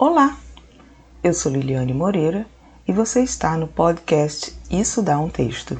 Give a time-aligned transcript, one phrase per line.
[0.00, 0.38] Olá,
[1.24, 2.46] eu sou Liliane Moreira
[2.86, 5.76] e você está no podcast Isso Dá um Texto.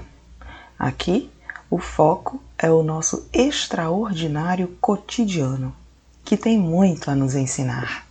[0.76, 1.30] Aqui,
[1.70, 5.72] o foco é o nosso extraordinário cotidiano,
[6.24, 8.08] que tem muito a nos ensinar.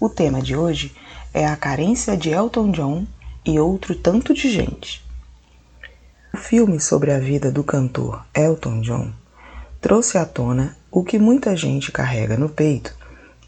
[0.00, 0.96] O tema de hoje
[1.34, 3.06] é a carência de Elton John
[3.44, 5.04] e outro tanto de gente.
[6.32, 9.12] O filme sobre a vida do cantor Elton John
[9.82, 12.98] trouxe à tona o que muita gente carrega no peito,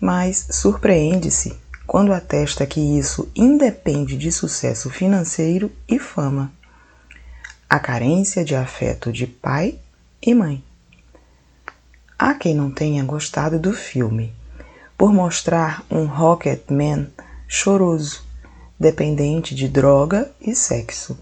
[0.02, 1.56] mas surpreende-se
[1.86, 6.50] quando atesta que isso independe de sucesso financeiro e fama.
[7.70, 9.78] A carência de afeto de pai
[10.20, 10.64] e mãe.
[12.18, 14.34] Há quem não tenha gostado do filme,
[14.98, 17.06] por mostrar um Rocketman
[17.46, 18.24] choroso,
[18.78, 21.16] dependente de droga e sexo.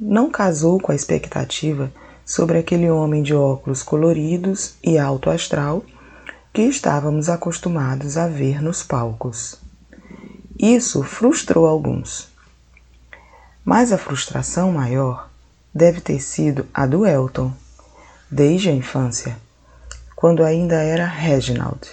[0.00, 1.92] Não casou com a expectativa
[2.24, 5.84] sobre aquele homem de óculos coloridos e alto astral
[6.54, 9.58] que estávamos acostumados a ver nos palcos.
[10.56, 12.28] Isso frustrou alguns.
[13.64, 15.28] Mas a frustração maior
[15.74, 17.52] deve ter sido a do Elton,
[18.30, 19.36] desde a infância,
[20.14, 21.88] quando ainda era Reginald.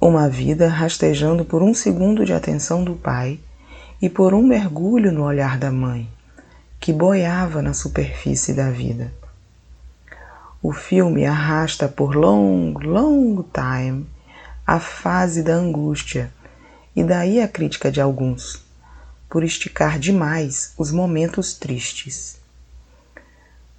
[0.00, 3.38] Uma vida rastejando por um segundo de atenção do pai
[4.00, 6.08] e por um mergulho no olhar da mãe,
[6.80, 9.12] que boiava na superfície da vida.
[10.62, 14.06] O filme arrasta por long, long time
[14.64, 16.32] a fase da angústia,
[16.94, 18.64] e daí a crítica de alguns,
[19.28, 22.38] por esticar demais os momentos tristes.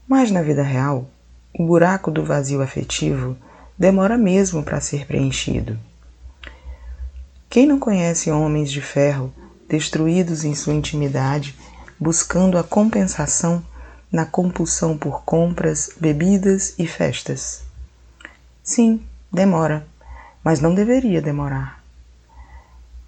[0.05, 1.09] Mas na vida real,
[1.57, 3.37] o buraco do vazio afetivo
[3.77, 5.79] demora mesmo para ser preenchido.
[7.49, 9.33] Quem não conhece homens de ferro
[9.69, 11.55] destruídos em sua intimidade,
[11.97, 13.63] buscando a compensação
[14.13, 17.63] na compulsão por compras, bebidas e festas.
[18.61, 19.87] Sim, demora,
[20.43, 21.83] mas não deveria demorar.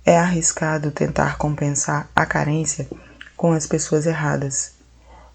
[0.03, 2.89] É arriscado tentar compensar a carência
[3.37, 4.73] com as pessoas erradas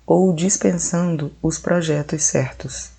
[0.04, 2.90] ou dispensando os projetos certos.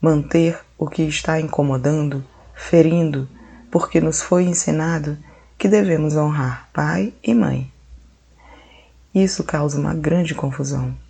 [0.00, 3.28] Manter o que está incomodando, ferindo,
[3.70, 5.16] porque nos foi ensinado
[5.56, 7.72] que devemos honrar pai e mãe.
[9.14, 11.03] Isso causa uma grande confusão.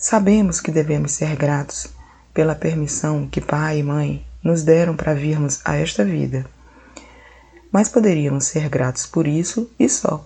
[0.00, 1.88] Sabemos que devemos ser gratos
[2.32, 6.46] pela permissão que pai e mãe nos deram para virmos a esta vida.
[7.72, 10.24] Mas poderíamos ser gratos por isso e só.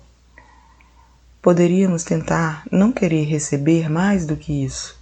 [1.40, 5.00] Poderíamos tentar não querer receber mais do que isso,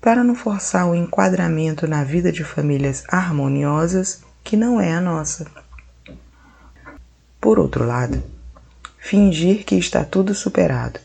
[0.00, 5.46] para não forçar o enquadramento na vida de famílias harmoniosas que não é a nossa.
[7.40, 8.20] Por outro lado,
[8.98, 10.98] fingir que está tudo superado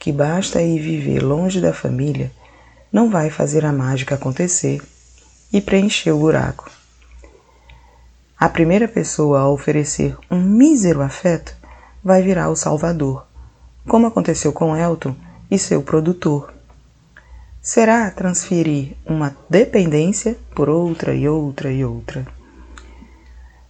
[0.00, 2.32] que basta ir viver longe da família
[2.90, 4.82] não vai fazer a mágica acontecer
[5.52, 6.70] e preencher o buraco.
[8.38, 11.54] A primeira pessoa a oferecer um mísero afeto
[12.02, 13.26] vai virar o salvador,
[13.86, 15.14] como aconteceu com Elton
[15.50, 16.52] e seu produtor.
[17.60, 22.26] Será transferir uma dependência por outra e outra e outra.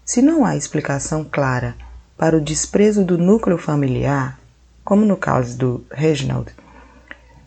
[0.05, 1.75] Se não há explicação clara
[2.17, 4.40] para o desprezo do núcleo familiar,
[4.85, 6.53] como no caso do Reginald,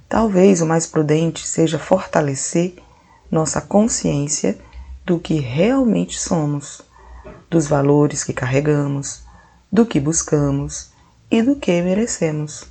[0.08, 2.76] talvez o mais prudente seja fortalecer
[3.30, 4.58] nossa consciência
[5.06, 6.82] do que realmente somos,
[7.50, 9.24] dos valores que carregamos,
[9.72, 10.92] do que buscamos
[11.30, 12.66] e do que merecemos.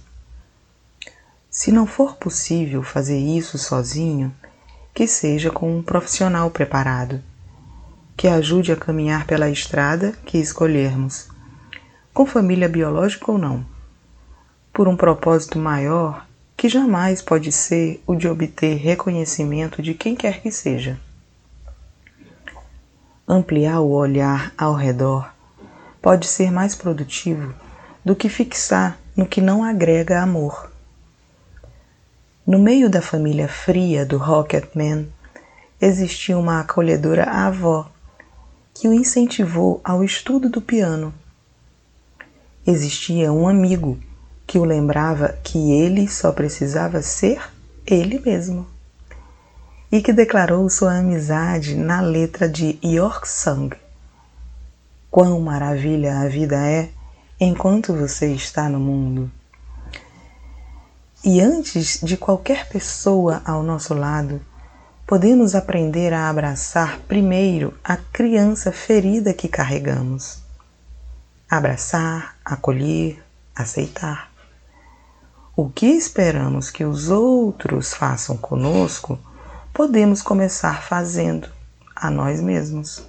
[1.51, 4.35] Se não for possível fazer isso sozinho,
[4.95, 7.23] que seja com um profissional preparado,
[8.17, 11.29] que ajude a caminhar pela estrada que escolhermos,
[12.15, 13.67] com família biológica ou não
[14.73, 20.41] por um propósito maior que jamais pode ser o de obter reconhecimento de quem quer
[20.41, 20.99] que seja.
[23.27, 25.33] Ampliar o olhar ao redor
[26.01, 27.55] pode ser mais produtivo
[28.05, 30.71] do que fixar no que não agrega amor.
[32.47, 35.09] No meio da família fria do Rocketman
[35.81, 37.91] existia uma acolhedora avó
[38.75, 41.13] que o incentivou ao estudo do piano.
[42.67, 43.99] Existia um amigo
[44.53, 47.41] que o lembrava que ele só precisava ser
[47.87, 48.67] ele mesmo.
[49.91, 53.75] E que declarou sua amizade na letra de York Song.
[55.11, 56.91] Quão maravilha a vida é
[57.41, 59.33] enquanto você está no mundo.
[61.25, 64.39] E antes de qualquer pessoa ao nosso lado,
[65.07, 70.43] podemos aprender a abraçar primeiro a criança ferida que carregamos.
[71.49, 73.19] Abraçar, acolher,
[73.57, 74.32] aceitar.
[75.63, 79.17] O que esperamos que os outros façam conosco,
[79.73, 81.49] podemos começar fazendo
[81.95, 83.07] a nós mesmos.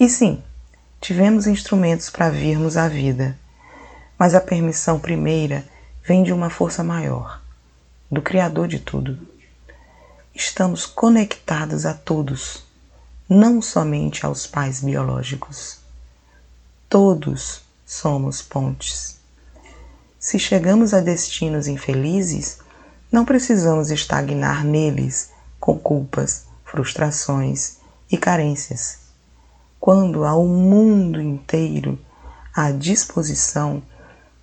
[0.00, 0.42] E sim,
[1.02, 3.38] tivemos instrumentos para virmos à vida,
[4.18, 5.62] mas a permissão primeira
[6.02, 7.38] vem de uma força maior,
[8.10, 9.18] do Criador de tudo.
[10.34, 12.64] Estamos conectados a todos,
[13.28, 15.80] não somente aos pais biológicos.
[16.88, 19.22] Todos somos pontes.
[20.24, 22.56] Se chegamos a destinos infelizes,
[23.12, 25.30] não precisamos estagnar neles
[25.60, 27.76] com culpas, frustrações
[28.10, 29.00] e carências.
[29.78, 31.98] Quando há o mundo inteiro
[32.54, 33.82] à disposição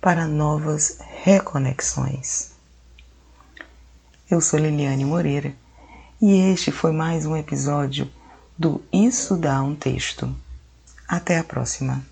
[0.00, 2.52] para novas reconexões.
[4.30, 5.52] Eu sou Liliane Moreira
[6.20, 8.08] e este foi mais um episódio
[8.56, 10.32] do Isso Dá um Texto.
[11.08, 12.11] Até a próxima!